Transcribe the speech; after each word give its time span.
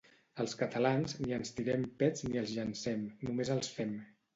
Els 0.43 0.55
catalans 0.61 1.13
ni 1.21 1.37
ens 1.39 1.55
tirem 1.59 1.85
pets 2.03 2.29
ni 2.31 2.43
els 2.45 2.59
llencem, 2.59 3.09
només 3.33 3.59
els 3.61 3.77
fem 3.81 3.99